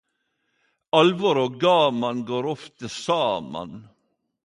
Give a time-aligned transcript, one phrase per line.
[0.99, 3.79] Alvor og gaman går ofte saman